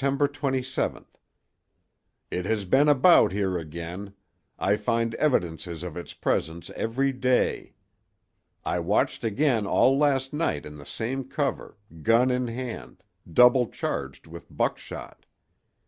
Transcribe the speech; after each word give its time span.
27.—It 0.00 2.44
has 2.46 2.64
been 2.64 2.88
about 2.88 3.32
here 3.32 3.58
again—I 3.58 4.76
find 4.76 5.16
evidences 5.16 5.82
of 5.82 5.96
its 5.96 6.14
presence 6.14 6.70
every 6.76 7.12
day. 7.12 7.74
I 8.64 8.78
watched 8.78 9.24
again 9.24 9.66
all 9.66 9.98
last 9.98 10.32
night 10.32 10.64
in 10.64 10.78
the 10.78 10.86
same 10.86 11.24
cover, 11.24 11.78
gun 12.02 12.30
in 12.30 12.46
hand, 12.46 13.02
double 13.28 13.66
charged 13.66 14.28
with 14.28 14.56
buckshot. 14.56 15.26